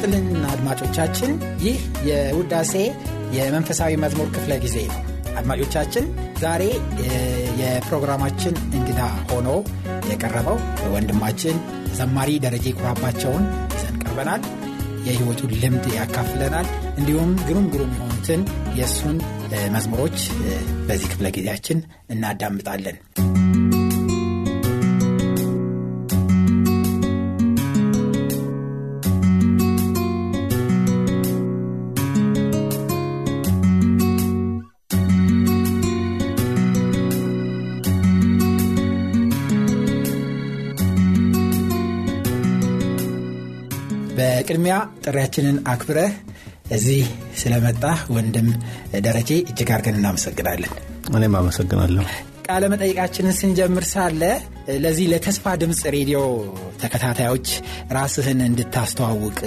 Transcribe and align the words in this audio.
ይስጥልን 0.00 0.26
አድማጮቻችን፣ 0.50 1.30
ይህ 1.62 1.78
የውዳሴ 2.08 2.72
የመንፈሳዊ 3.36 3.92
መዝሙር 4.02 4.28
ክፍለ 4.34 4.52
ጊዜ 4.64 4.76
ነው። 4.90 5.00
አድማጮቻችን 5.38 6.04
ዛሬ 6.42 6.62
የፕሮግራማችን 7.60 8.54
እንግዳ 8.78 9.00
ሆኖ 9.30 9.48
የቀረበው 10.10 10.58
ወንድማችን 10.94 11.56
ዘማሪ 11.98 12.30
ደረጀ 12.44 12.74
ኩራባቸውን 12.78 13.44
ይዘን 13.74 13.98
ቀርበናል። 14.02 14.44
የሕይወቱን 15.08 15.54
ልምድ 15.62 15.88
ያካፍለናል። 15.98 16.68
እንዲሁም 16.96 17.32
ግሩም 17.48 17.66
ግሩም 17.74 17.92
የሆኑትን 17.98 18.42
የእሱን 18.78 19.18
መዝሙሮች 19.74 20.18
በዚህ 20.88 21.10
ክፍለ 21.12 21.28
ጊዜያችን 21.36 21.80
እናዳምጣለን። 22.10 22.98
በቅድሚያ 44.50 44.74
ጥሪያችንን 45.04 45.56
አክብረህ 45.70 46.12
እዚህ 46.76 47.00
ስለመጣ 47.40 47.82
ወንድም 48.14 48.46
ደረጀ 49.06 49.30
እጅግ 49.42 49.70
አድርገን 49.74 49.96
እናመሰግናለን። 49.98 50.70
እኔም 51.12 51.34
አመሰግናለሁ። 51.40 52.04
ቃለ 52.46 52.62
መጠይቃችንን 52.72 53.34
ስንጀምር 53.40 53.84
ሳለ 53.90 54.22
ለዚህ 54.84 55.06
ለተስፋ 55.12 55.52
ድምፅ 55.62 55.80
ሬዲዮ 55.96 56.20
ተከታታዮች 56.82 57.48
ራስህን 57.96 58.40
እንድታስተዋውቅ 58.46 59.38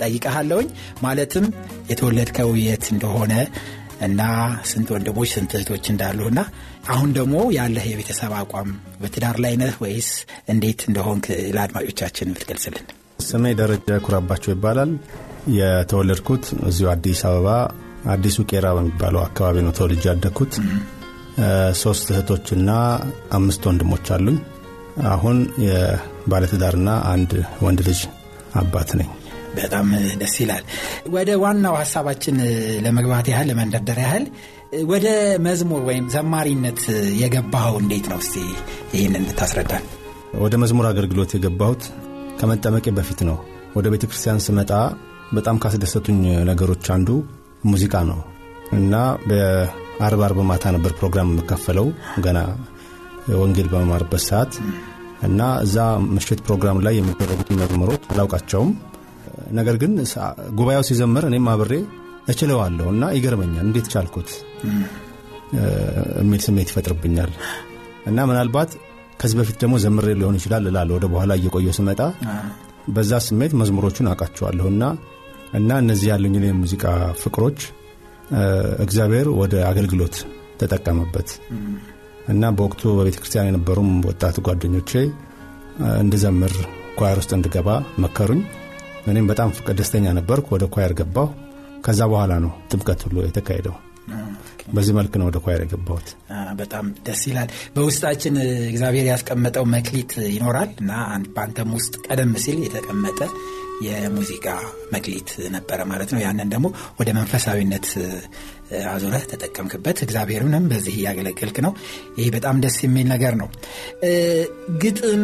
ጠይቀሃለውኝ። 0.00 0.70
ማለትም 1.04 1.46
የተወለድከው 1.90 2.52
የት 2.62 2.86
እንደሆነ 2.94 3.34
እና 4.08 4.22
ስንት 4.70 4.90
ወንድሞች 4.94 5.32
ስንት 5.36 5.54
እህቶች 5.58 5.86
እንዳሉና 5.92 6.40
አሁን 6.90 7.12
ደግሞ 7.18 7.36
ያለህ 7.58 7.86
የቤተሰብ 7.90 8.32
አቋም 8.40 8.70
በትዳር 9.02 9.38
ላይ 9.46 9.56
ነህ 9.62 9.76
ወይስ 9.84 10.10
እንዴት 10.48 10.82
እንደሆንክ 10.88 11.26
ለአድማጮቻችን 11.56 12.32
ብትገልጽልን። 12.34 12.88
ስሜ 13.18 13.44
ደረጃ 13.60 13.98
ኩራባቸው 14.04 14.50
ይባላል። 14.54 14.90
የተወለድኩት 15.56 16.44
እዚሁ 16.68 16.86
አዲስ 16.92 17.20
አበባ 17.28 17.48
አዲሱ 18.12 18.38
ቄራ 18.50 18.66
በሚባለው 18.76 19.20
አካባቢ 19.24 19.56
ነው 19.66 19.72
ተወልጄ 19.78 20.02
ያደግኩት። 20.10 20.54
ሶስት 21.80 22.06
እህቶችና 22.12 22.70
አምስት 23.38 23.62
ወንድሞች 23.68 24.06
አሉኝ። 24.16 24.38
አሁን 25.10 25.36
የባለትዳርና 25.66 26.90
አንድ 27.12 27.32
ወንድ 27.66 27.80
ልጅ 27.88 28.00
አባት 28.54 28.90
ነኝ። 29.00 29.10
በጣም 29.58 29.86
ደስ 30.20 30.34
ይላል። 30.42 30.64
ወደ 31.10 31.30
ዋናው 31.44 31.74
ሀሳባችን 31.80 32.36
ለመግባት 32.84 33.28
ያህል 33.32 33.46
ለመንደርደር 33.50 34.00
ያህል 34.04 34.24
ወደ 34.84 35.06
መዝሙር 35.46 35.82
ወይም 35.88 36.06
ዘማሪነት 36.14 36.80
የገባኸው 37.22 37.76
እንዴት 37.82 38.06
ነው? 38.12 38.18
እስቲ 38.18 38.34
ይህን 38.94 39.14
እንድታስረዳን። 39.20 39.84
ወደ 40.40 40.54
መዝሙር 40.62 40.86
አገልግሎት 40.90 41.30
የገባሁት 41.34 41.82
ከመጠመቄ 42.40 42.86
በፊት 42.96 43.20
ነው። 43.28 43.36
ወደ 43.76 43.86
ቤተ 43.92 44.04
ክርስቲያን 44.10 44.42
ስመጣ 44.46 44.72
በጣም 45.32 45.56
ካስደሰቱኝ 45.62 46.20
ነገሮች 46.50 46.86
አንዱ 46.94 47.08
ሙዚቃ 47.64 47.94
ነው 48.10 48.18
እና 48.72 48.94
በአርብ 49.28 50.20
አርብ 50.26 50.38
ማታ 50.50 50.64
ነበር 50.76 50.92
ፕሮግራም 50.98 51.30
የምካፈለው 51.32 51.86
ገና 52.24 52.38
ወንጌል 53.38 53.68
በመማርበት 53.72 54.22
ሰዓት 54.28 54.52
እና 55.22 55.40
እዛ 55.64 55.76
ምሽት 56.14 56.40
ፕሮግራም 56.46 56.78
ላይ 56.86 56.94
የሚደረጉት 56.98 57.48
መዝሙሮች 57.60 58.02
አላውቃቸውም። 58.12 58.70
ነገር 59.52 59.76
ግን 59.82 59.92
ጉባኤው 60.58 60.84
ሲዘምር 60.88 61.24
እኔም 61.28 61.48
አብሬ 61.52 61.72
እችለዋለሁ 62.32 62.86
እና 62.94 63.04
ይገርመኛል። 63.16 63.64
እንዴት 63.66 63.86
ቻልኩት 63.92 64.30
የሚል 66.20 66.40
ስሜት 66.46 66.70
ይፈጥርብኛል 66.72 67.30
እና 68.08 68.18
ምናልባት 68.30 68.70
ከዚህ 69.20 69.36
በፊት 69.38 69.56
ደግሞ 69.62 69.74
ዘምሬ 69.82 70.08
ሊሆን 70.18 70.36
ይችላል 70.38 70.64
እላለሁ። 70.70 70.94
ወደ 70.98 71.06
በኋላ 71.12 71.32
እየቆየው 71.38 71.74
ስመጣ 71.78 72.00
በዛ 72.88 73.12
ስሜት 73.26 73.52
መዝሙሮቹን 73.60 74.08
አውቃቸዋለሁና 74.10 74.82
እና 75.52 75.70
እነዚህ 75.82 76.06
ያሉኝን 76.12 76.44
የሙዚቃ 76.46 76.84
ፍቅሮች 77.22 77.60
እግዚአብሔር 78.84 79.28
ወደ 79.40 79.54
አገልግሎት 79.68 80.16
ተጠቀመበት 80.60 81.28
እና 82.28 82.50
በወቅቱ 82.56 82.82
በቤተ 82.96 83.16
ክርስቲያን 83.20 83.48
የነበሩም 83.48 83.90
ወጣት 84.08 84.36
ጓደኞቼ 84.46 84.92
እንድዘምር 86.00 86.54
ኳየር 86.98 87.18
ውስጥ 87.22 87.32
እንድገባ 87.36 87.68
መከሩኝ። 88.04 88.40
እኔም 89.06 89.28
በጣም 89.30 89.50
ደስተኛ 89.78 90.06
ነበርኩ። 90.18 90.46
ወደ 90.56 90.64
ኳየር 90.74 90.94
ገባሁ። 91.00 91.28
ከዛ 91.84 92.00
በኋላ 92.12 92.32
ነው 92.44 92.52
ጥምቀት 92.70 93.00
ሁሉ 93.06 93.16
የተካሄደው። 93.22 93.74
በዚህ 94.72 94.92
መልክ 94.96 95.12
ነው 95.20 95.26
ወደ 95.28 95.38
ኳየር 95.44 95.62
የገባሁት። 95.64 96.08
በጣም 96.58 96.86
ደስ 97.06 97.22
ይላል። 97.28 97.48
በውስጣችን 97.76 98.34
እግዚአብሔር 98.70 99.06
ያስቀመጠው 99.10 99.64
መክሊት 99.74 100.12
ይኖራል 100.34 100.70
እና 100.82 100.92
በአንተም 101.36 101.70
ውስጥ 101.78 101.94
ቀደም 102.06 102.32
ሲል 102.44 102.58
የተቀመጠ 102.66 103.20
የሙዚቃ 103.86 104.46
መክሊት 104.92 105.28
ነበረ 105.54 105.80
ማለት 105.90 106.10
ነው። 106.14 106.20
ያንን 106.22 106.48
ደግሞ 106.54 106.66
ወደ 107.00 107.10
መንፈሳዊነት 107.18 107.86
አዙረህ 108.88 109.24
ተጠቀምክበት። 109.30 109.98
እግዚአብሔርንም 110.06 110.64
በዚህ 110.72 110.94
እያገለገልክ 110.98 111.58
ነው። 111.66 111.72
ይህ 112.18 112.28
በጣም 112.36 112.56
ደስ 112.64 112.78
የሚል 112.84 113.06
ነገር 113.14 113.36
ነው። 113.42 113.48
ግጥም 114.82 115.22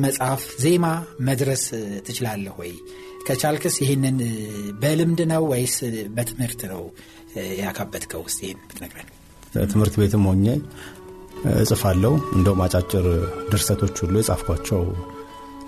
መጽሐፍ፣ 0.00 0.44
ዜማ 0.60 0.86
መድረስ 1.28 1.64
ትችላለህ 2.06 2.54
ወይ? 2.62 2.72
ከቻልክስ 3.26 3.76
ይህንን 3.82 4.16
በልምድ 4.80 5.20
ነው 5.30 5.42
ወይስ 5.52 5.76
በትምህርት 6.16 6.62
ነው 6.72 6.82
ያካበትከው? 7.60 8.20
ውስጥ 8.26 8.38
ይህን 8.44 8.58
ብትነግረን። 8.64 9.08
ትምህርት 9.68 9.94
ቤትም 10.00 10.24
ሆኜ 10.28 10.46
እጽፋለሁ። 11.56 12.12
እንደውም 12.36 12.60
አጫጭር 12.64 13.06
ድርሰቶች 13.50 13.96
ሁሉ 14.02 14.14
የጻፍኳቸው 14.20 14.82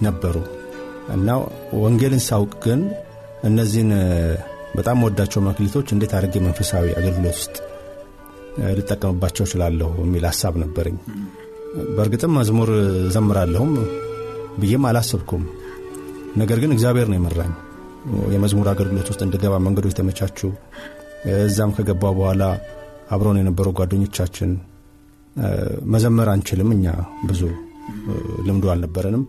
ነበሩ 0.02 0.37
እና 1.14 1.29
ወንጌልን 1.81 2.23
ሳውቅ 2.26 2.52
ግን 2.64 2.81
እነዚህን 3.44 3.90
በጣም 4.76 5.02
ወዳቸው 5.06 5.40
መክሊቶች 5.46 5.88
እንዴት 5.94 6.12
አድርጌ 6.17 6.37
መንፈሳዊ 6.46 6.87
አገልግሎት 6.99 7.37
ውስጥ 7.37 7.56
ልጠቀምባቸው 8.76 9.44
እችላለሁ 9.46 9.90
የሚል 10.02 10.25
ሀሳብ 10.31 10.55
ነበረኝ። 10.62 10.96
በእርግጥም 11.96 12.35
መዝሙር 12.38 12.70
ዘምራለሁም 13.14 13.73
ብዬም 14.58 14.85
አላሰብኩም። 14.90 15.43
ነገር 16.37 16.58
ግን 16.62 16.75
እግዚአብሔር 16.75 17.08
ነው 17.11 17.19
የመራኝ 17.19 17.52
የመዝሙር 18.35 18.69
አገልግሎት 18.73 19.08
ውስጥ 19.12 19.23
እንድገባ 19.26 19.55
መንገዶች 19.67 19.94
ተመቻቹ። 19.99 20.38
እዛም 21.43 21.70
ከገባ 21.76 22.05
በኋላ 22.19 22.43
አብረውን 23.11 23.38
የነበሩ 23.40 23.69
ጓደኞቻችን 23.78 24.50
መዘመር 25.93 26.28
አንችልም፣ 26.32 26.70
እኛ 26.76 26.87
ብዙ 27.28 27.40
ልምዱ 28.46 28.64
አልነበረንም፣ 28.73 29.23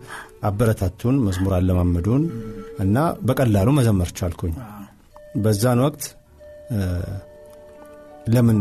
አበረታቱን፣ 0.48 1.16
መዝሙር 1.26 1.52
አለማመዱን 1.58 2.22
እና 2.84 2.96
በቀላሉ 3.28 3.68
መዘመር 3.78 4.10
ቻልኩኝ። 4.18 4.54
በዛን 5.42 5.80
ወቅት 5.86 6.04
ለምን 8.34 8.58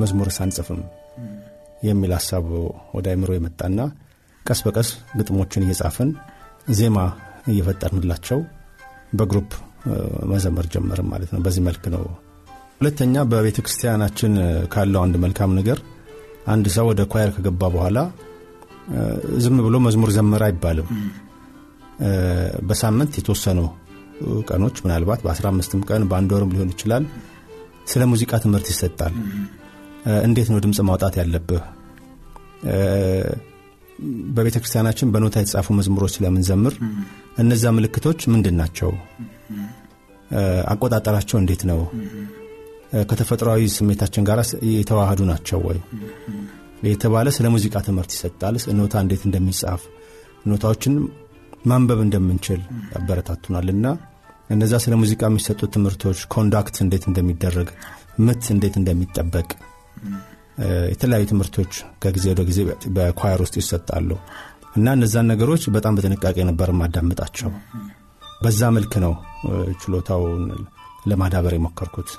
መዝሙር 0.00 0.28
ሳንጽፍም 0.36 0.80
የሚል 1.82 2.12
ሀሳብ 2.16 2.46
ወደ 2.94 3.06
አይምሮ 3.12 3.30
የመጣና 3.36 3.80
ቀስ 4.42 4.60
በቀስ 4.66 4.88
ግጥሞችን 5.18 5.64
እየጻፍን 5.66 6.10
ዜማ 6.78 6.98
እየፈጠርንላቸው 7.52 8.38
በ 9.18 9.27
group 9.27 9.50
መዘመር 10.32 10.66
ጀመርም 10.72 11.08
ማለት 11.12 11.30
ነው። 11.34 11.40
በዚህ 11.44 11.62
መልክ 11.68 11.84
ነው። 11.94 12.02
ሁለተኛ 12.80 13.22
በቤተ 13.30 13.58
ክርስቲያናችን 13.64 14.32
ካለው 14.72 15.00
አንድ 15.04 15.14
መልካም 15.24 15.52
ነገር 15.58 15.78
አንድ 16.52 16.66
ሰው 16.76 16.84
ወደ 16.90 17.02
choir 17.12 17.30
ከገባ 17.36 17.62
በኋላ 17.74 17.98
ዝም 19.44 19.56
ብሎ 19.66 19.76
መዝሙር 19.86 20.10
ዘመረ 20.16 20.42
አይባልም። 20.48 20.88
በሳምንት 22.68 23.12
የተወሰኑ 23.20 23.58
ቀኖች 24.48 24.76
ምናልባት 24.84 25.20
በ15ም 25.26 25.82
ቀን 25.88 26.04
በአንድ 26.10 26.30
ወርም 26.36 26.52
ሊሆን 26.54 26.70
ይችላል 26.74 27.04
ስለ 27.92 28.02
ሙዚቃ 28.12 28.32
ትምህርት 28.44 28.68
ይሰጣል። 28.72 29.14
እንዴት 30.26 30.48
ነው 30.52 30.58
ድምፅ 30.64 30.80
ማውጣት 30.88 31.14
ያለብህ? 31.20 31.62
በቤተ 34.36 34.56
ክርስቲያናችን 34.62 35.10
በኖታ 35.14 35.36
የተጻፉ 35.42 35.74
መዝሙሮች 35.78 36.12
ስለምንዘምር 36.16 36.74
እነዛ 37.42 37.64
ምልክቶች 37.76 38.20
ምንድን 38.32 38.56
ናቸው? 38.62 38.90
አቆጣጠራቸው 40.72 41.36
እንዴት 41.42 41.62
ነው? 41.70 41.80
ከተፈጥሯዊ 43.08 43.62
ስሜታችን 43.74 44.26
ጋር 44.28 44.38
የተዋህዱ 44.72 45.20
ናቸው 45.30 45.60
ወይ 45.68 45.78
የተባለ 46.88 47.28
ስለ 47.36 47.46
ሙዚቃ 47.54 47.76
ትምህርት 47.86 48.10
ይሰጣል። 48.14 48.56
ኖታ 48.78 48.94
እንዴት 49.04 49.22
እንደሚጻፍ 49.28 49.82
ኖታዎችን 50.48 50.94
ማንበብ 51.66 52.00
እንደምንችል 52.04 52.60
ያበረታቱናል 52.92 53.68
እና 53.74 53.86
እነዛ 54.50 54.74
ስለ 54.84 54.94
ሙዚቃ 55.00 55.22
የሚሰጡት 55.28 55.70
ትምህርቶች 55.74 56.18
ኮንዳክት 56.34 56.76
እንዴት 56.84 57.04
እንደሚደረግ፣ 57.10 57.68
ምት 58.18 58.44
እንዴት 58.54 58.76
እንደሚጠበቅ 58.80 59.48
የተለያዩ 60.92 61.24
ትምህርቶች 61.32 61.72
ከጊዜ 62.02 62.24
ወደ 62.32 62.42
ጊዜ 62.48 62.60
በኳየር 62.96 63.40
ውስጥ 63.44 63.56
ይሰጣሉ 63.60 64.08
እና 64.76 64.86
እነዛን 64.96 65.28
ነገሮች 65.32 65.62
በጣም 65.76 65.96
በጥንቃቄ 65.96 66.36
ነበር 66.50 66.70
ማዳምጣቸው። 66.80 67.50
በዛ 68.42 68.70
መልክ 68.76 68.92
ነው 69.04 69.12
ችሎታውን 69.82 70.42
ለማዳበር 71.08 71.54
የሞከርኩት። 71.56 72.10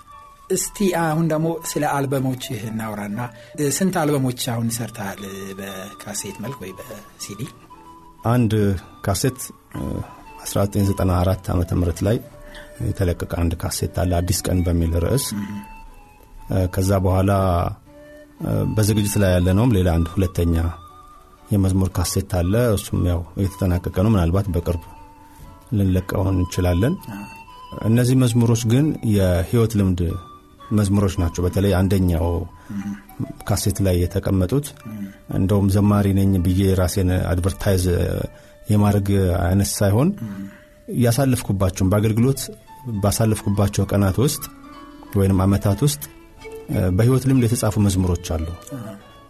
እስቲ 0.49 0.77
አሁን 1.01 1.25
ደግሞ 1.31 1.47
ስለ 1.71 1.83
አልበሞች 1.95 2.43
እናውራና 2.69 3.19
ስንት 3.77 3.95
አልበሞች 4.01 4.41
አሁን 4.53 4.67
ሰርተሃል? 4.77 5.21
በካሴት 5.59 6.37
መልክ 6.43 6.57
ወይ 6.63 6.71
በሲዲ? 6.79 7.41
አንድ 8.25 8.53
ካሴት 9.05 9.39
1994 10.45 11.49
ዓ 11.51 11.77
ም 11.77 11.85
ላይ 12.07 12.17
የተለቀቀ 12.87 13.31
አንድ 13.43 13.53
ካሴት 13.61 13.95
አለ 14.01 14.11
አዲስ 14.19 14.39
ቀን 14.47 14.59
በሚል 14.65 14.93
ርዕስ። 15.05 15.25
ከዛ 16.75 16.91
በኋላ 17.05 17.31
በዝግጅት 18.75 19.15
ላይ 19.21 19.31
ያለ 19.35 19.49
ነውም 19.57 19.73
ሌላ 19.77 19.89
አንድ 19.97 20.07
ሁለተኛ 20.13 20.55
የመዝሙር 21.51 21.89
ካሴት 21.97 22.31
አለ። 22.39 22.53
እሱም 22.77 23.01
ያው 23.11 23.21
እየተጠናቀቀ 23.39 23.95
ነው። 24.05 24.11
ምናልባት 24.15 24.47
በቅርብ 24.55 24.83
ልንለቀው 25.73 26.23
እንችላለን። 26.33 26.93
እነዚህ 27.87 28.15
መዝሙሮች 28.21 28.61
ግን 28.71 28.85
የህይወት 29.15 29.73
ልምድ 29.79 29.99
መዝሙሮች 30.77 31.15
ናቸው። 31.21 31.41
በተለይ 31.45 31.73
አንደኛው 31.79 32.27
ካሴት 33.47 33.77
ላይ 33.85 33.95
የተቀመጡት 34.01 34.67
እንደውም 35.37 35.67
ዘማሪ 35.75 36.07
ነኝ 36.19 36.31
ብዬ 36.45 36.61
ራሴን 36.79 37.09
advertise 37.31 37.85
የማድረግ 38.69 39.07
አይነት 39.43 39.69
ሳይሆን 39.77 40.09
ያሳለፍኩባቸውን 40.99 41.89
በአገልግሎት 41.91 42.41
ባሳለፍኩባቸው 43.03 43.83
ቀናት 43.91 44.17
ውስጥ 44.23 44.43
ወይም 45.19 45.41
አመታት 45.45 45.79
ውስጥ 45.85 46.03
በህይወት 46.97 47.23
ልምድ 47.29 47.43
የተጻፉ 47.47 47.75
መዝሙሮች 47.85 48.25
አሉ። 48.35 48.47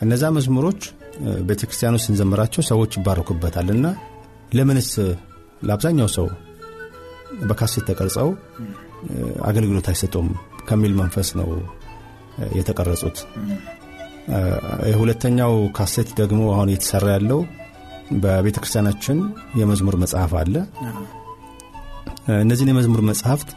እነዛ 0.01 0.23
መዝሙሮች 0.37 0.81
ቤተ 1.47 1.61
ክርስቲያን 1.61 1.95
ውስጥ 1.97 2.07
ስንዘምራቸው 2.09 2.61
ሰዎች 2.69 2.91
ይባረኩበታል 2.97 3.69
እና 3.75 3.85
ለምንስ 4.53 4.89
ለአብዛኛው 5.67 6.09
ሰው 6.15 6.27
በካሴት 7.49 7.83
ተቀርጸው 7.89 8.29
አገልግሎት 9.49 9.87
አይሰጡም 9.91 10.27
ከሚል 10.69 10.93
መንፈስ 10.99 11.29
ነው 11.39 11.47
የተቀረጹት። 12.57 13.17
የሁለተኛው 14.89 15.53
ካሴት 15.77 16.09
ደግሞ 16.19 16.41
አሁን 16.53 16.69
እየተሰራ 16.71 17.07
ያለው 17.15 17.39
በቤተ 18.23 18.57
ክርስቲያናችን 18.61 19.17
የመዝሙር 19.59 19.95
መጽሐፍ 20.03 20.31
አለ። 20.39 20.55
እነዚህን 22.39 22.71
የመዝሙር 22.71 23.01
መጽሐፍት 23.09 23.49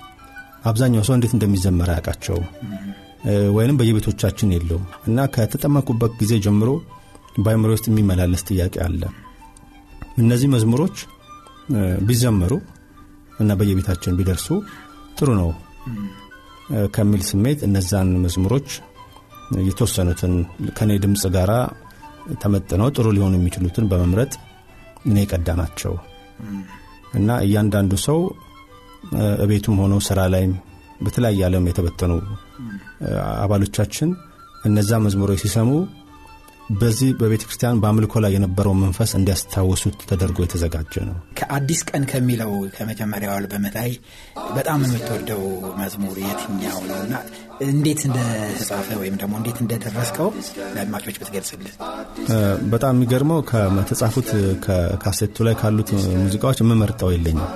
አብዛኛው 0.65 1.05
ሰው 1.07 1.15
እንዴት 1.17 1.33
እንደሚዘመር 1.37 1.89
አያውቃቸውም 1.93 2.47
ወይንም 3.57 3.79
በየቤቶቻችን 3.81 4.53
የለውም 4.55 4.87
እና 5.09 5.27
ከተጠመኩበት 5.35 6.13
ጊዜ 6.21 6.33
ጀምሮ 6.45 6.71
በአይምሮ 7.39 7.71
ውስጥ 7.77 7.87
የሚመላለስ 7.91 8.43
ጥያቄ 8.49 8.75
አለ። 8.87 9.03
እነዚህ 10.23 10.49
መዝሙሮች 10.55 10.97
ቢዘመሩ 12.09 12.53
እና 13.41 13.53
በየቤታችን 13.61 14.17
ቢደርሱ 14.19 14.49
ጥሩ 15.19 15.29
ነው 15.41 15.51
ከሚል 16.95 17.23
ስሜት 17.31 17.61
እነዛን 17.67 18.11
መዝሙሮች 18.25 18.69
የተወሰኑትን 19.69 20.35
ከኔ 20.77 20.91
ድምፅ 21.05 21.23
ጋር 21.35 21.51
ተመጥነው 22.43 22.89
ጥሩ 22.97 23.07
ሊሆኑ 23.17 23.35
የሚችሉትን 23.39 23.89
በመምረጥ 23.91 24.33
እኔ 25.07 25.17
የቀዳ 25.23 25.49
ናቸው። 25.61 25.95
እና 27.19 27.31
እያንዳንዱ 27.47 27.93
ሰው 28.07 28.19
እቤቱም 29.45 29.79
ሆነው 29.83 30.01
ስራ 30.09 30.21
ላይም 30.35 30.53
በተለያየ 31.05 31.47
ዓለም 31.49 31.65
የተበተኑ 31.71 32.13
አባሎቻችን 33.43 34.11
እነዛ 34.63 35.01
መዝሙሮች 35.07 35.41
ሲሰሙ 35.45 35.71
በዚህ 36.75 37.11
በቤተ 37.21 37.43
ክርስቲያን 37.43 37.81
በአምልኮ 37.81 38.21
ላይ 38.25 38.33
የነበረው 38.35 38.75
መንፈስ 38.83 39.11
እንዲያስታውሱት 39.19 39.97
ተደርጎ 40.11 40.39
የተዘጋጀ 40.45 40.95
ነው። 41.09 41.17
ከአዲስ 41.39 41.81
ቀን 41.91 42.05
ከሚለው 42.11 42.53
ከመጀመሪያው 42.77 43.33
አልበም 43.35 43.65
ላይ 43.77 43.91
በጣም 44.57 44.81
የምትወደው 44.87 45.43
መዝሙር 45.81 46.19
የትኛው 46.25 46.79
ነው 46.91 47.01
እና 47.05 47.15
እንዴት 47.67 48.01
እንደተጻፈ 48.09 48.89
ወይም 49.01 49.17
ደግሞ 49.23 49.35
እንዴት 49.41 49.59
እንደደረስከው 49.65 50.29
ለአድማጮች 50.75 51.19
ብትገልጽልን። 51.21 51.75
በጣም 52.73 52.95
የሚገርመው 52.97 53.41
ከተጻፉት 53.49 54.31
ከካሴቱ 54.65 55.45
ላይ 55.49 55.57
ካሉት 55.61 55.91
ሙዚቃዎች 56.23 56.61
የምመርጠው 56.63 57.13
የለኝም። 57.15 57.47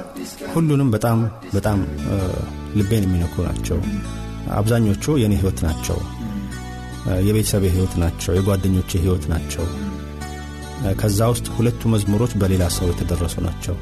ሁሉንም 0.55 0.91
በጣም 0.97 1.19
በጣም 1.55 1.81
ልቤን 2.77 3.07
የሚነኩ 3.07 3.35
ናቸው። 3.49 3.81
አብዛኞቹ 4.57 5.17
የእኔ 5.21 5.35
ህይወት 5.41 5.61
ናቸው። 5.67 5.97
የቤተሰብ 7.27 7.65
ህይወት 7.73 7.95
ናቸው። 8.03 8.33
የጓደኞቼ 8.37 8.91
ህይወት 9.03 9.25
ናቸው። 9.33 9.65
ከዛ 11.01 11.21
ውስጥ 11.33 11.47
ሁለቱ 11.57 11.83
መዝሙሮች 11.93 12.33
በሌላ 12.41 12.65
ሰው 12.77 12.87
የተደረሱ 12.91 13.37
ናቸው። 13.47 13.77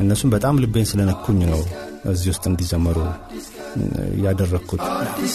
እነሱም 0.00 0.30
በጣም 0.34 0.60
ልቤን 0.62 0.88
ስለነኩኝ 0.90 1.40
ነው 1.50 1.60
እዚህ 2.12 2.28
ውስጥ 2.32 2.44
እንዲዘመሩ 2.50 2.98
ያደረግኩት። 4.24 4.82
አዲስ 4.84 5.34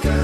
ቀን 0.00 0.20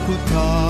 could 0.06 0.26
call. 0.28 0.65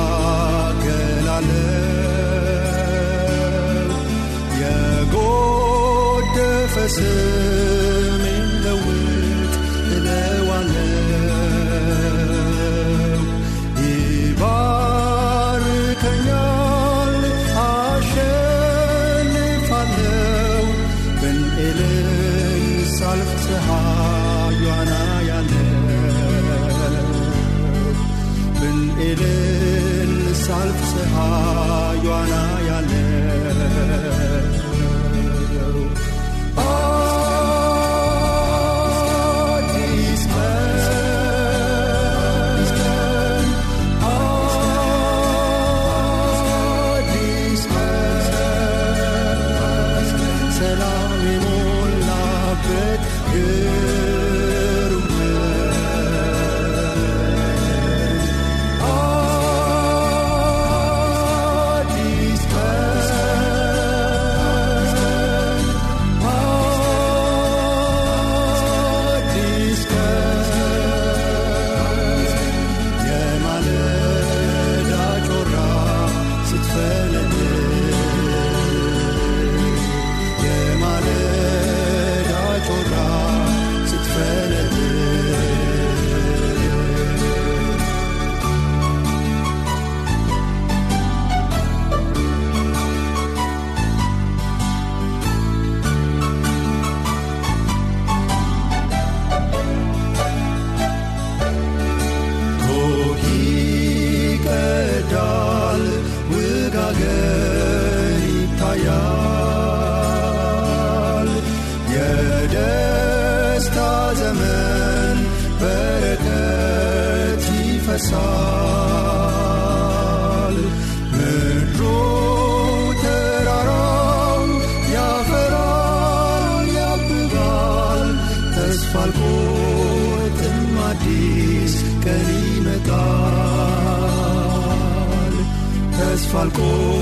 ተስፋ 136.48 136.95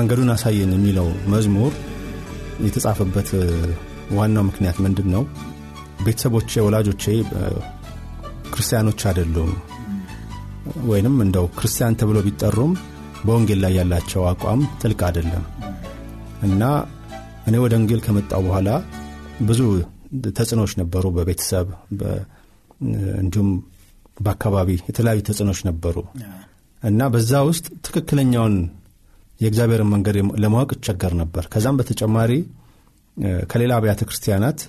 መንገዱን 0.00 0.30
አሳየን 0.34 0.72
የሚለው 0.74 1.08
መዝሙር 1.32 1.72
የተጻፈበት 2.64 3.28
ዋናው 4.16 4.44
ምክንያት 4.48 4.78
ምንድን 4.84 5.08
ነው? 5.14 5.22
ቤተሰቦቼ 6.04 6.50
ወላጆቼ 6.66 7.04
ክርስቲያኖች 8.52 9.00
አይደሉም። 9.08 9.50
ወይንም 10.90 11.14
እንደው 11.24 11.46
ክርስቲያን 11.58 11.96
ተብሎ 12.00 12.18
ቢጠሩም 12.26 12.72
በወንጌል 13.24 13.58
ላይ 13.64 13.72
ያላቸው 13.78 14.22
አቋም 14.30 14.60
ጥልቅ 14.80 15.00
አይደለም። 15.08 15.44
እና 16.48 16.62
እኔ 17.48 17.56
ወደ 17.64 17.74
ወንጌል 17.78 18.00
ከመጣው 18.06 18.42
በኋላ 18.46 18.68
ብዙ 19.48 19.60
ተጽዕኖዎች 20.38 20.72
ነበሩ 20.80 21.04
በቤተሰብ 21.16 21.68
እንዲሁም 23.22 23.50
በአካባቢ 24.18 24.68
የተለያዩ 24.82 25.20
ተጽዕኖዎች 25.28 25.60
ነበሩ። 25.68 25.96
እና 26.82 27.08
በዛ 27.14 27.32
ውስጥ 27.48 27.66
ትክክለኛውን 27.86 28.54
የእግዚአብሔርን 29.40 29.90
መንገድ 29.92 30.16
ለማወቅ 30.42 30.70
እቸገር 30.76 31.12
ነበር። 31.20 31.44
ከዛም 31.52 31.78
በተጨማሪ 31.78 32.32
ከሌላ 33.50 33.72
አብያተ 33.78 34.02
ክርስቲያናት 34.08 34.60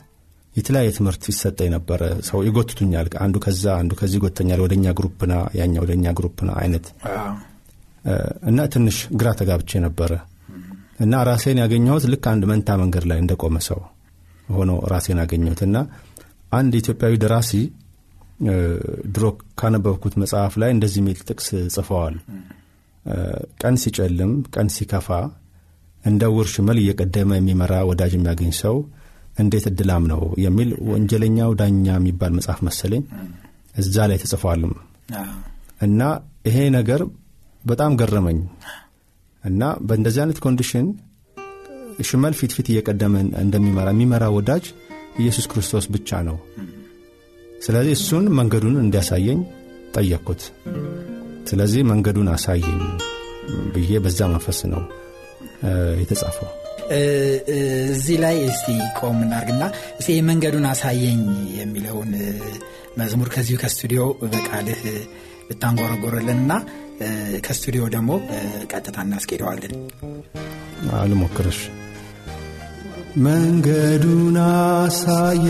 የተለያየ 0.56 0.90
ትምህርት 0.96 1.24
ይሰጠኝ 1.32 1.70
ነበረ። 1.76 2.00
ሰው 2.28 2.40
ይጎትቱኛል። 2.48 3.08
አንዱ 3.26 3.36
ከዛ 3.44 3.66
አንዱ 3.82 3.92
ከዚህ 4.00 4.18
ይጎተኛል። 4.20 4.62
ወደኛ 4.66 4.86
ግሩፕና 4.98 5.34
ያኛ 5.60 5.76
ወደኛ 5.84 6.06
ግሩፕና 6.18 6.50
አይነት 6.62 6.86
እና 8.50 8.60
ትንሽ 8.74 8.98
ግራ 9.20 9.30
ተጋብቼ 9.40 9.80
ነበረ። 9.86 10.12
እና 11.00 11.16
ራሴን 11.28 11.60
ያገኘሁት 11.62 12.04
ልክ 12.12 12.26
አንድ 12.32 12.44
መንታ 12.52 12.70
መንገድ 12.82 13.06
ላይ 13.12 13.20
እንደቆመ 13.24 13.58
ሰው 13.68 13.80
ሆኖ 14.50 14.72
ራሴን 14.92 15.20
አገኘሁት። 15.24 15.62
እና 15.68 15.78
አንድ 16.52 16.74
ኢትዮጵያዊ 16.82 17.14
ደራሲ 17.24 17.52
ድሮ 19.16 19.26
ካነበብኩት 19.60 20.14
መጽሐፍ 20.22 20.54
ላይ 20.62 20.70
እንደዚህ 20.76 21.00
የሚል 21.02 21.20
ጥቅስ 21.28 21.48
ጽፈዋል 21.76 22.16
ቀን 23.62 23.76
ሲጨልም 23.84 24.32
ቀን 24.54 24.68
ሲከፋ 24.76 25.08
እንደ 26.04 26.24
እውር 26.36 26.48
ሽመል 26.54 26.78
እየቀደመ 26.82 27.32
የሚመራ 27.38 27.74
ወዳጅ 27.90 28.12
የሚያገኝ 28.16 28.52
ሰው 28.62 28.76
እንዴት 29.42 29.66
እድላም 29.72 30.04
ነው 30.12 30.22
የሚል 30.46 30.70
ወንጀለኛው 30.90 31.52
ዳኛ 31.60 31.86
የሚባል 31.96 32.32
መጽሐፍ 32.38 32.60
መሰለኝ 32.68 33.04
እዛ 33.76 34.06
ላይ 34.12 34.18
ተጽፏልም 34.24 34.74
እና 35.82 36.02
ይሄ 36.48 36.58
ነገር 36.78 37.02
በጣም 37.64 37.92
ገረመኝ። 38.00 38.40
እና 39.44 39.62
በእንደዚህ 39.88 40.22
አይነት 40.24 40.40
condition 40.46 40.88
ሽመል 42.08 42.34
ፊት 42.40 42.52
ፊት 42.58 42.68
እየቀደመ 42.72 43.16
እንደሚመራ 43.44 43.88
የሚመራ 43.94 44.24
ወዳጅ 44.36 44.66
ኢየሱስ 45.22 45.46
ክርስቶስ 45.52 45.86
ብቻ 45.96 46.20
ነው። 46.28 46.38
ስለዚህ 47.62 47.94
እሱን 47.98 48.26
መንገዱን 48.38 48.78
እንዲያሳየኝ 48.84 49.40
ጠየቅኩት 49.96 50.42
ስለዚህ 51.52 51.82
መንገዱን 51.90 52.28
አሳየኝ 52.34 52.82
ብዬ 53.74 53.92
በዛ 54.04 54.20
መንፈስ 54.34 54.60
ነው 54.74 54.82
የተጻፈው። 56.02 56.50
እዚህ 57.92 58.18
ላይ 58.24 58.38
እስቲ 58.50 58.68
ቆም 59.00 59.18
እናርግና 59.26 59.64
እስቲ 60.00 60.16
መንገዱን 60.30 60.66
አሳየኝ 60.72 61.22
የሚለውን 61.60 62.12
መዝሙር 63.00 63.30
ከዚሁ 63.36 63.58
ከስቱዲዮ 63.62 64.02
በቃልህ 64.26 64.82
ብታንጎረጎርልንና 65.50 66.52
ከስቱዲዮ 67.46 67.84
ደግሞ 67.96 68.10
ቀጥታ 68.72 68.98
እናስኬደዋለን። 69.06 69.74
አልሞክርሽ። 71.00 71.60
መንገዱን 73.26 74.38
አሳየኝ 74.46 75.42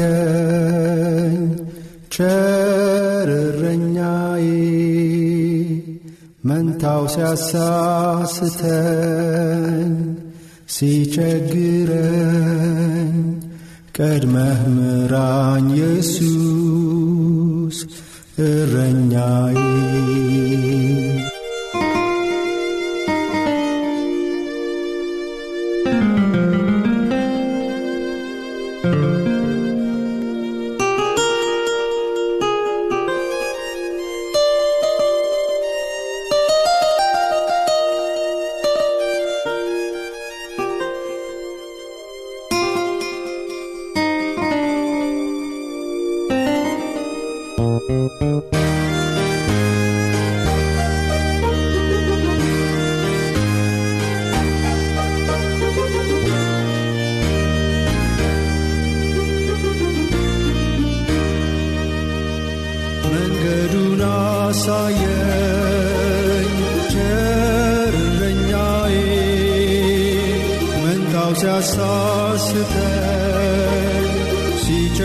ቸርረኛዬ 3.14 4.46
መንታው 6.44 7.04
ሲያሳስተኝ 7.14 8.54
ሲቸግረኝ 10.76 11.98
ቀድመህ 13.98 14.62
ምራኝ 14.76 15.68
ኢየሱስ 15.78 17.78
እረኛዬ 18.46 19.58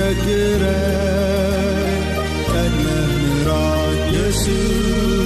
ሲቸግረኝ 0.08 2.02
ቀድመህ 2.48 3.08
ምራኝ 3.22 3.98
ኢየሱስ 4.08 5.25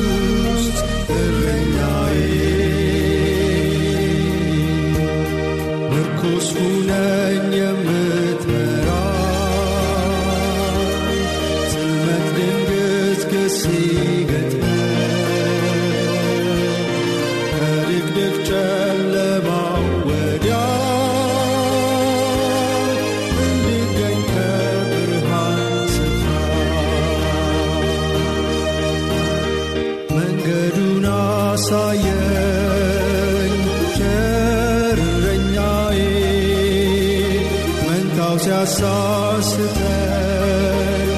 መንታው 38.82 39.40
ሲያሳስተኝ 39.42 41.08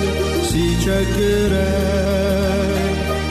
ሲቸግረኝ 0.48 1.68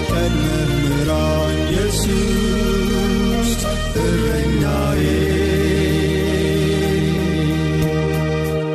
ቀድመህ 0.10 0.70
ምራኝ 0.84 1.58
ኢየሱስ 1.66 3.50
እረኛዬ 4.04 5.02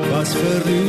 ባስፈሪው 0.05 0.87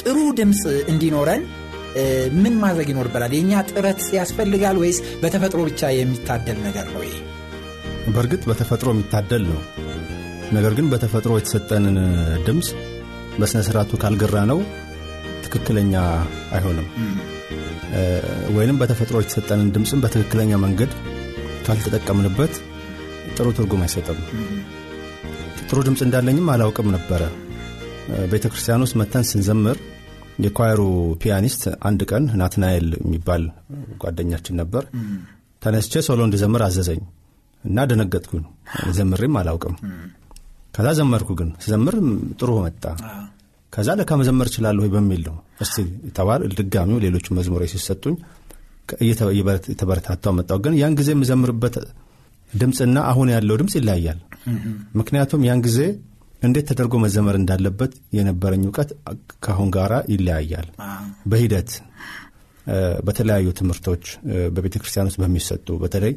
ጥሩ 0.00 0.16
ድምፅ 0.38 0.62
እንዲኖረን 0.92 1.42
ምን 2.38 2.54
ማድረግ 2.62 2.88
ይኖርበናል? 2.92 3.32
የእኛ 3.36 3.52
ጥረት 3.70 4.00
ያስፈልጋል 4.16 4.76
ወይስ 4.82 4.98
በተፈጥሮ 5.22 5.60
ብቻ 5.68 5.80
የሚታደል 5.94 6.58
ነገር 6.66 6.86
ነው? 6.94 7.02
ይሄ 7.06 7.16
በእርግጥ 8.14 8.42
በተፈጥሮ 8.50 8.88
የሚታደል 8.94 9.44
ነው። 9.50 9.60
ነገር 10.52 10.72
ግን 10.76 10.86
በተፈጥሮ 10.92 11.32
የተሰጠንን 11.38 11.96
ድምፅ 12.46 12.68
በሥነ 13.40 13.60
ሥርዓቱ 13.66 13.90
ካልገራነው 14.02 14.60
ትክክለኛ 15.48 15.94
አይሆንም። 16.54 16.88
ወይንም 18.56 18.78
በተፈጥሮ 18.80 19.16
የተሰጠንን 19.22 19.68
ድምፅም 19.74 20.02
በትክክለኛ 20.04 20.52
መንገድ 20.64 20.90
ካልተጠቀምንበት 21.66 22.54
ጥሩ 23.36 23.46
ትርጉም 23.56 23.82
አይሰጥም። 23.84 24.18
ጥሩ 25.62 25.78
ድምፅ 25.86 26.00
እንዳለኝም 26.04 26.50
አላውቅም 26.52 26.88
ነበረ። 26.96 27.22
ቤተ 28.32 28.44
ክርስቲያን 28.52 28.84
ውስጥ 28.84 28.96
መጥተን 29.00 29.24
ስንዘምር 29.30 29.78
የ 30.44 30.55
choir 30.55 30.82
ኡ 31.22 31.31
pianist 31.31 31.62
አንድ 31.88 32.00
ቀን 32.10 32.24
ናትናኤል 32.40 32.86
የሚባል 32.98 33.42
ጓደኛችን 34.02 34.58
ነበር። 34.60 34.84
ተነስቼ 35.62 36.02
solo 36.06 36.20
እንድዘምር 36.26 36.62
አዘዘኝ 36.66 37.00
እና 37.64 37.84
ደነገጥኩኝ። 37.90 38.44
ዘምሬም 38.98 39.36
አላውቅም። 39.40 39.74
ከዛ 40.74 40.88
ዘመርኩ። 40.98 41.30
ግን 41.38 41.48
ስዘምር 41.64 41.94
ጥሩ 42.40 42.50
መጣ። 42.66 42.84
ከዛ 43.72 43.88
ለካ 43.98 44.10
መዘመር 44.20 44.46
እችላለሁ 44.50 44.82
ወይ 44.84 44.90
በሚል 44.94 45.22
ነው 45.28 45.36
እስቲ 45.64 45.76
ተባል 46.16 46.42
ድጋሚው 46.58 46.98
ሌሎቹ 47.04 47.26
መዝሙሮች 47.38 47.70
ሲሰጡኝ 47.74 48.14
የተበረታታው 49.70 50.32
መጣው። 50.38 50.58
ግን 50.64 50.74
ያን 50.80 50.94
ጊዜ 51.00 51.08
የምዘምርበት 51.14 51.74
ድምፅና 52.52 52.98
አሁን 53.10 53.28
ያለው 53.34 53.56
ድምፅ 53.60 53.74
ይለያያል። 53.78 54.20
ምክንያቱም 55.00 55.42
ያን 55.48 55.60
ጊዜ 55.66 55.80
እንዴት 56.42 56.66
ተደርጎ 56.70 56.94
መዘመር 57.04 57.36
እንዳለበት 57.38 57.92
የነበረኝ 58.16 58.62
እውቀት 58.66 58.90
ከአሁን 59.44 59.70
ጋር 59.76 59.92
ይለያያል። 60.12 60.68
በሂደት 61.30 61.70
በተለያዩ 63.06 63.48
ትምህርቶች 63.58 64.04
በቤተ 64.54 64.74
ክርስቲያን 64.80 65.08
ውስጥ 65.10 65.18
በሚሰጡ 65.22 65.76
በተለይ 65.82 66.14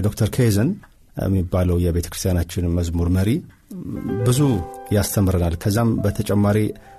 ዶክተር 0.00 0.28
ኬዘን 0.36 0.68
የሚባለው 1.24 1.76
የቤተ 1.84 2.06
ክርስቲያናችን 2.12 2.70
መዝሙር 2.76 3.08
መሪ 3.16 3.30
ብዙ 4.26 4.40
ያስተምረናል። 4.96 5.54
ከዛም 5.62 5.90
በተጨማሪ 6.04 6.58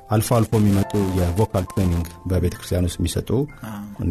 አልፎ 0.10 0.30
አልፎ 0.38 0.52
የሚመጡ 0.60 0.92
የ 1.20 1.33
vocal 1.33 1.66
training 1.72 2.08
በቤተ 2.30 2.54
ክርስቲያን 2.58 2.88
ውስጥ 2.90 2.98
የሚሰጡ 3.00 3.30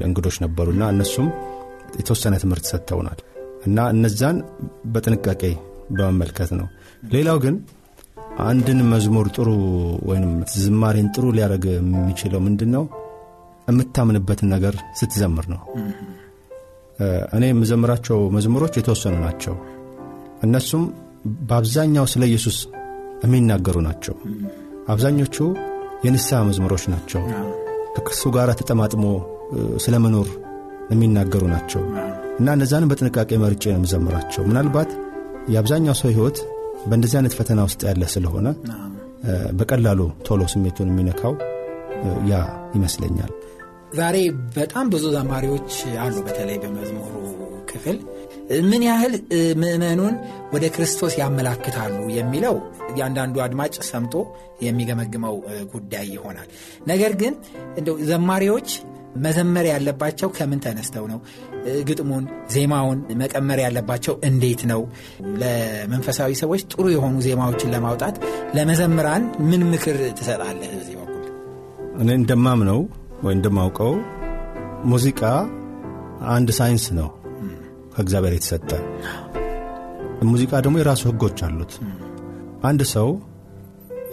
እንግዶች 0.03 0.37
ነበሩና 0.45 0.83
እነሱም 0.95 1.29
የተወሰነ 1.99 2.35
ትምህርት 2.43 2.67
ሰጥተውናል 2.71 3.19
እና 3.67 3.79
እነዛን 3.95 4.37
በጥንቃቄ 4.93 5.43
በመመልከት 5.97 6.51
ነው። 6.59 6.67
ሌላው 7.13 7.39
ግን 7.45 7.57
አንድን 8.45 8.79
መዝሙር 8.93 9.27
ጥሩ 9.37 9.49
ወይም 10.09 10.27
ዝማሬን 10.55 11.09
ጥሩ 11.15 11.25
ሊያደርግ 11.37 11.65
የሚችለው 11.73 12.41
ምንድን 12.47 12.71
ነው? 12.77 12.85
የምታምንበትን 13.69 14.49
ነገር 14.55 14.75
ስትዘምር 14.99 15.47
ነው። 15.53 15.61
እኔ 17.37 17.45
የምዘምራቸው 17.51 18.19
መዝሙሮች 18.37 18.75
የተወሰኑ 18.79 19.15
ናቸው። 19.25 19.55
እነሱም 20.43 20.85
በአብዛኛው 21.49 22.07
ስለ 22.13 22.23
ኢየሱስ 22.31 22.57
የሚናገሩ 23.25 23.77
ናቸው። 23.87 24.15
አብዛኞቹ 24.93 25.37
የንስሐ 26.07 26.39
መዝሙሮች 26.49 26.85
ናቸው። 26.93 27.23
ከክሱ 27.97 28.23
ጋር 28.37 28.49
ተጠማጥሞ 28.61 29.05
ስለ 29.85 29.95
መኖር 30.05 30.29
የሚናገሩ 30.93 31.43
ናቸው 31.55 31.83
እና 32.39 32.49
እነዛንም 32.57 32.91
በጥንቃቄ 32.93 33.31
መርጬ 33.43 33.65
ነው 33.67 33.79
የምዘምራቸው። 33.79 34.43
ምናልባት 34.49 34.91
የአብዛኛው 35.53 35.95
ሰው 36.01 36.11
ሕይወት 36.11 36.39
በእንደዚህ 36.89 37.17
አይነት 37.19 37.35
ፈተና 37.39 37.61
ውስጥ 37.69 37.81
ያለ 37.89 38.05
ስለሆነ 38.15 38.49
በቀላሉ 39.59 40.01
ቶሎ 40.27 40.43
ስሜቱን 40.53 40.91
የሚነካው 40.93 41.35
ያ 42.31 42.35
ይመስለኛል። 42.77 43.33
ዛሬ 43.95 44.17
በጣም 44.57 44.87
ብዙ 44.93 45.05
ዘማሪዎች 45.15 45.73
አሉ። 46.05 46.15
በተለይ 46.27 46.57
በመዝሙሩ 46.63 47.15
ክፍል 47.71 47.99
ምን 48.63 48.83
ያህል 48.83 49.15
ምዕመኑን 49.57 50.15
ወደ 50.53 50.65
ክርስቶስ 50.69 51.15
ያመላክታሉ 51.19 51.97
የሚለው 52.11 52.57
እያንዳንዱ 52.91 53.37
አድማጭ 53.43 53.75
ሰምቶ 53.91 54.15
የሚገመግመው 54.63 55.37
ጉዳይ 55.75 56.07
ይሆናል። 56.17 56.49
ነገር 56.89 57.13
ግን 57.17 57.35
እንደው 57.77 57.97
ዘማሪዎች 58.11 58.69
መዘመር 59.17 59.67
ያለባቸው 59.67 60.29
ከምን 60.31 60.61
ተነስተው 60.61 61.05
ነው? 61.11 61.19
ግጥሙን፣ 61.89 62.25
ዜማውን 62.51 63.01
መቀመር 63.21 63.59
ያለባቸው 63.61 64.15
እንዴት 64.25 64.63
ነው? 64.71 64.81
ለመንፈሳዊ 65.43 66.31
ሰዎች 66.35 66.63
ጥሩ 66.73 66.85
የሆኑ 66.91 67.17
ዜማዎችን 67.21 67.73
ለማውጣት 67.75 68.17
ለመዘምራን 68.55 69.25
ምን 69.51 69.65
ምክር 69.73 69.99
ትሰጣለህ? 70.21 70.71
በዚህ 70.75 70.97
በኩል 71.01 71.25
እኔ 72.01 72.09
እንደማምነው 72.21 72.81
ወይ 73.23 73.35
እንደማውቀው 73.35 73.93
ሙዚቃ 74.85 75.21
አንድ 76.29 76.51
ሳይንስ 76.51 76.85
ነው 76.93 77.09
ከእግዚአብሔር 77.95 78.35
የተሰጠ። 78.37 78.71
ሙዚቃ 80.31 80.53
ደግሞ 80.65 80.77
የራሱ 80.81 81.03
ሕጎች 81.11 81.39
አሉት። 81.47 81.73
አንድ 82.65 82.83
ሰው 82.93 83.09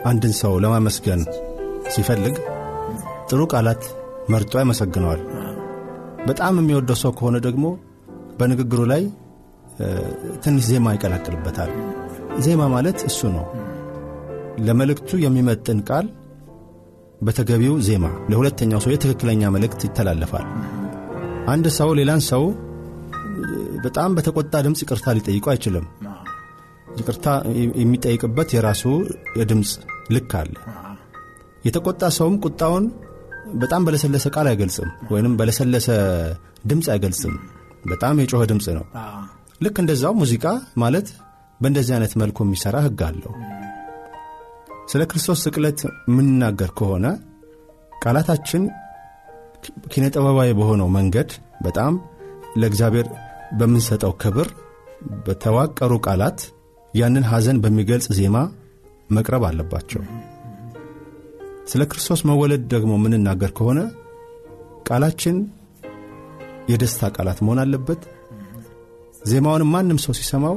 አንድን 0.06 0.34
ሰው 0.40 0.54
ለማመስገን 0.64 1.22
ሲፈልግ 1.94 2.36
ጥሩ 3.30 3.42
ቃላት 3.52 3.84
መርጦ 4.30 4.54
ያመሰግነዋል። 4.62 5.22
በጣም 6.28 6.54
የሚወደው 6.60 6.98
ሰው 7.02 7.12
ከሆነ 7.18 7.38
ደግሞ 7.48 7.66
በንግግሩ 8.40 8.82
ላይ 8.92 9.04
ትንሽ 10.44 10.64
ዜማ 10.70 10.94
ይቀላቅልበታል። 10.96 11.72
ዜማ 12.46 12.62
ማለት 12.74 13.00
እሱ 13.10 13.20
ነው። 13.36 13.46
ለመልእክቱ 14.66 15.20
የሚመጥን 15.24 15.80
ቃል 15.90 16.08
በተገቢው 17.22 17.76
ዜማ 17.88 18.06
ለሁለተኛው 18.32 18.82
ሰው 18.84 18.92
የትክክለኛ 18.94 19.52
መልእክት 19.56 19.82
ይተላለፋል። 19.88 20.46
አንድ 21.48 21.66
ሰው 21.78 21.90
ሌላን 22.00 22.22
ሰው 22.30 22.44
በጣም 23.84 24.16
በተቆጣ 24.18 24.54
ድምፅ 24.66 24.80
ይቅርታ 24.84 25.08
ሊጠይቁ 25.18 25.46
አይችልም። 25.54 25.86
ይቅርታ 27.00 27.28
የሚጠይቅበት 27.82 28.50
የራሱ 28.56 28.84
የድምፅ 29.40 29.72
ልክ 30.16 30.32
አለ። 30.40 30.54
የተቆጣ 31.66 32.04
ሰውም 32.18 32.36
ቁጣውን 32.46 32.86
በጣም 33.56 33.82
በለሰለሰ 33.86 34.26
ቃል 34.36 34.48
አይገልጽም፣ 34.52 34.90
ወይንም 35.12 35.34
በለሰለሰ 35.40 35.88
ድምፅ 36.70 36.88
አይገልጽም። 36.94 37.36
በጣም 37.86 38.20
የጮኸ 38.22 38.44
ድምፅ 38.52 38.68
ነው። 38.78 38.86
ልክ 39.62 39.78
እንደዛው 39.84 40.14
ሙዚቃ 40.20 40.46
ማለት 40.84 41.08
በእንደዚህ 41.60 41.94
አይነት 41.96 42.14
መልኩ 42.22 42.38
የሚሠራ 42.46 42.76
ሕግ 42.86 43.02
አለው። 43.08 43.34
ስለ 44.90 45.02
ክርስቶስ 45.10 45.40
ስቅለት 45.46 45.80
የምንናገር 46.10 46.70
ከሆነ 46.78 47.06
ቃላታችን 48.04 48.64
ኪነ 49.92 50.06
ጥበባዊ 50.14 50.50
በሆነው 50.60 50.88
መንገድ 50.96 51.30
በጣም 51.66 51.94
ለእግዚአብሔር 52.62 53.08
በምንሰጠው 53.60 54.14
ክብር 54.22 54.48
በተዋቀሩ 55.26 55.94
ቃላት 56.06 56.40
ያንን 56.94 57.26
ሐዘን 57.32 57.58
በሚገልጽ 57.64 58.08
ዜማ 58.18 58.38
መቅረብ 59.10 59.44
አለባቸው። 59.50 60.02
ስለ 61.72 61.82
ክርስቶስ 61.92 62.22
መወለድ 62.30 62.64
ደግሞ 62.74 62.92
የምንናገር 62.98 63.52
ከሆነ 63.58 63.80
ቃላችን 64.90 65.38
የደስታ 66.70 67.10
ቃላት 67.16 67.40
መሆን 67.46 67.60
አለበት። 67.64 68.02
ዜማውንም 69.24 69.72
ማንም 69.74 70.00
ሰው 70.04 70.14
ሲሰማው 70.20 70.56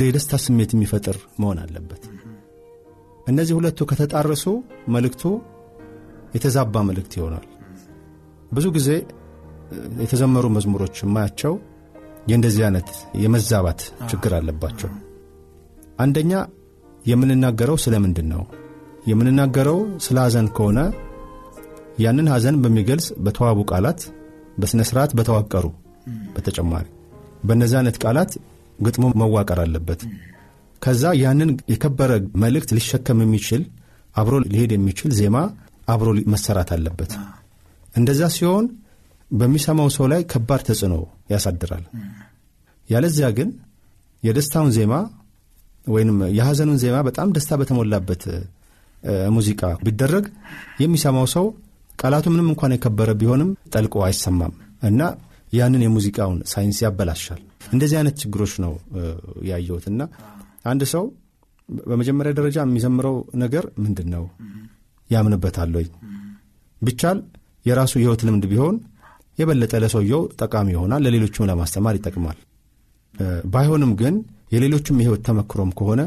የደስታ 0.00 0.34
ስሜት 0.44 0.70
የሚፈጥር 0.74 1.16
መሆን 1.40 1.58
አለበት። 1.62 2.02
እነዚህ 3.26 3.54
ሁለቱ 3.58 3.80
ከተጣረሱ 3.90 4.44
መልእክቱ 4.94 5.22
የተዛባ 6.34 6.82
መልእክት 6.88 7.12
ይሆናል። 7.18 7.46
ብዙ 8.52 8.66
ጊዜ 8.76 8.88
የተዘመሩ 10.02 10.46
መዝሙሮች 10.56 10.96
የማያቸው 11.02 11.52
የእንደዚህ 12.30 12.62
አይነት 12.66 12.88
የመዛባት 13.22 13.80
ችግር 14.10 14.32
አለባቸው። 14.38 14.90
አንደኛ 15.98 16.32
የምንናገረው 17.02 17.76
ስለ 17.84 17.94
ምንድን 18.04 18.28
ነው? 18.32 18.42
የምንናገረው 19.10 19.78
ስለ 20.06 20.16
ሐዘን 20.24 20.48
ከሆነ 20.56 20.78
ያንን 21.98 22.26
ሐዘን 22.32 22.56
በሚገልጽ 22.62 23.06
በተዋቡ 23.24 23.60
ቃላት 23.70 24.00
በሥነ 24.60 24.82
ሥርዓት 24.88 25.12
በተዋቀሩ 25.18 25.66
በተጨማሪ 26.34 26.86
በእነዚህ 27.44 27.76
አይነት 27.80 27.96
ቃላት 28.02 28.32
ግጥሙ 28.78 29.04
መዋቀር 29.20 29.58
አለበት። 29.64 30.00
ከዛ 30.82 31.04
ያንን 31.22 31.50
የከበረ 31.72 32.12
መልእክት 32.42 32.70
ሊሸከም 32.76 33.18
የሚችል 33.24 33.62
አብሮ 34.16 34.36
ሊሄድ 34.46 34.70
የሚችል 34.74 35.10
ዜማ 35.18 35.36
አብሮ 35.88 36.08
መሰራት 36.32 36.70
አለበት። 36.76 37.12
እንደዛ 37.92 38.22
ሲሆን 38.36 38.64
በሚሰማው 39.30 39.88
ሰው 39.96 40.06
ላይ 40.12 40.20
ከባድ 40.32 40.62
ተጽዕኖ 40.68 40.94
ያሳድራል። 41.32 41.84
ያለዚያ 42.88 43.26
ግን 43.38 43.48
የደስታውን 44.22 44.72
ዜማ 44.76 44.94
ወይም 45.86 46.08
የሐዘኑን 46.38 46.80
ዜማ 46.82 46.96
በጣም 47.08 47.28
ደስታ 47.36 47.56
በተሞላበት 47.60 48.22
ሙዚቃ 49.36 49.62
ቢደረግ 49.84 50.24
የሚሰማው 50.82 51.26
ሰው 51.34 51.46
ቃላቱ 51.98 52.26
ምንም 52.32 52.48
እንኳን 52.52 52.74
የከበረ 52.74 53.10
ቢሆንም 53.20 53.50
ጠልቆ 53.72 53.94
አይሰማም 54.06 54.52
እና 54.82 55.00
ያንን 55.52 55.82
የሙዚቃውን 55.84 56.38
ሳይንስ 56.50 56.78
ያበላሻል። 56.84 57.40
እንደዚህ 57.72 57.96
አይነት 58.00 58.14
ችግሮች 58.22 58.52
ነው 58.64 58.72
ያየሁትና 59.50 60.02
አንድ 60.64 60.82
ሰው 60.92 61.04
በመጀመሪያ 61.68 62.32
ደረጃ 62.38 62.56
የሚዘምረው 62.64 63.16
ነገር 63.34 63.64
ምንድን 63.84 64.08
ነው? 64.14 64.24
ያምንበታል 65.10 65.70
ወይ? 65.78 65.86
ቢቻል 66.82 67.18
የራሱ 67.66 67.92
የሕይወት 67.96 68.22
ልምድ 68.26 68.44
ቢሆን 68.52 68.76
የበለጠ 69.40 69.72
ለሰውየው 69.82 70.22
ጠቃሚ 70.40 70.68
ይሆናል፣ 70.74 71.02
ለሌሎችም 71.06 71.48
ለማስተማር 71.50 71.94
ይጠቅማል። 71.98 72.38
ባይሆንም 73.52 73.92
ግን 74.00 74.14
የሌሎችም 74.52 75.00
የሕይወት 75.00 75.22
ተመክሮም 75.26 75.70
ከሆነ 75.78 76.00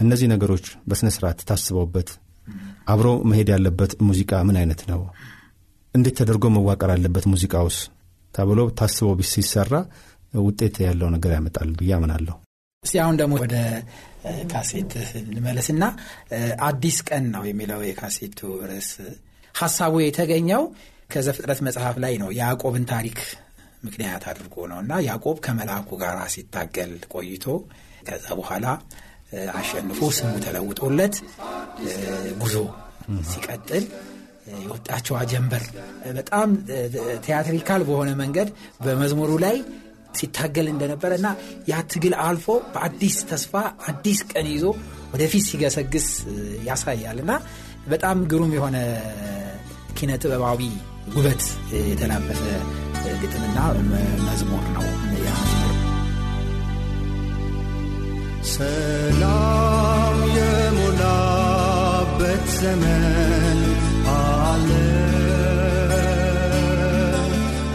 እነዚህ 0.00 0.28
ነገሮች 0.32 0.66
በሥነ 0.88 1.08
ሥርዓት 1.16 1.40
ታስበውበት 1.48 2.08
አብሮ 2.86 3.08
መሄድ 3.30 3.48
ያለበት 3.54 3.92
ሙዚቃ 4.06 4.32
ምን 4.48 4.56
አይነት 4.60 4.80
ነው? 4.90 5.00
እንዴት 5.94 6.16
ተደርጎ 6.20 6.44
መዋቀር 6.54 6.90
አለበት 6.94 7.24
ሙዚቃውስ 7.32 7.76
ተብሎ 8.34 8.60
ታስቦ 8.78 9.08
ሲሰራ 9.30 9.74
ውጤት 10.42 10.76
ያለው 10.86 11.08
ነገር 11.14 11.32
ያመጣል 11.36 11.68
ብዬ 11.78 11.90
አምናለሁ። 11.96 12.34
እስቲ 12.84 12.96
አሁን 13.02 13.16
ደግሞ 13.20 13.34
ወደ 13.42 13.54
ካሴት 14.50 14.92
እንመለስና 15.22 15.84
አዲስ 16.68 16.96
ቀን 17.08 17.24
ነው 17.34 17.44
የሚለው 17.48 17.80
የካሴቱ 17.86 18.40
ርዕስ። 18.70 18.90
ሀሳቡ 19.54 19.94
የተገኘው 20.02 20.62
ከዘፍጥረት 21.14 21.60
መጽሐፍ 21.66 21.96
ላይ 22.04 22.14
ነው። 22.22 22.30
የያዕቆብን 22.36 22.84
ታሪክ 22.92 23.18
ምክንያት 23.84 24.22
አድርጎ 24.30 24.54
ነው 24.70 24.78
እና 24.84 24.92
ያዕቆብ 25.06 25.38
ከመልአኩ 25.44 25.88
ጋር 26.02 26.18
ሲታገል 26.34 26.92
ቆይቶ 27.14 27.46
ከዛ 28.08 28.26
በኋላ 28.38 28.66
አሸንፎ 29.58 30.00
ስሙ 30.16 30.32
ተለውጦለት 30.44 31.14
ጉዞ 32.42 32.56
ሲቀጥል 33.30 33.84
የወጣቸዋ 34.56 35.18
ጀንበር 35.30 35.62
በጣም 36.18 36.48
theatrical 37.24 37.82
በሆነ 37.88 38.10
መንገድ 38.20 38.48
በመዝሙሩ 38.84 39.30
ላይ 39.44 39.56
ሲታገል 40.18 40.66
እንደነበረ 40.72 41.12
እና 41.20 41.28
ያ 41.70 41.80
ትግል 41.92 42.14
አልፎ 42.24 42.46
በአዲስ 42.74 43.16
ተስፋ 43.30 43.54
አዲስ 43.90 44.20
ቀን 44.32 44.48
ይዞ 44.52 44.66
ወደፊት 45.14 45.44
ሲገሰግስ 45.48 46.08
ያሳያል 46.68 47.18
እና 47.24 47.32
በጣም 47.88 48.18
ግሩም 48.30 48.52
የሆነ 48.56 48.76
ኪነ 49.98 50.12
ጥበባዊ 50.22 50.60
ውበት 51.08 51.42
የተላበሰ 51.82 52.42
ግጥምና 53.22 53.56
መዝሙር 54.24 54.64
ነው 54.74 54.84
ሰላም 58.54 60.16
የሞላበት 60.36 62.44
ዘመን 62.56 63.60
አለ። 64.14 64.68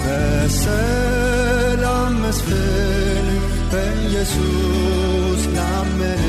በሰላም 0.04 2.14
መስፍን 2.24 3.28
በኢየሱስ 3.72 5.42
ላመነ 5.58 6.29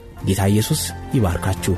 ጌታ 0.25 0.41
ኢየሱስ 0.45 0.81
ይባርካችሁ። 1.15 1.75